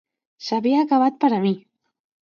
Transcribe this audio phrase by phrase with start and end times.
[0.45, 1.57] S'havia acabat per a mi.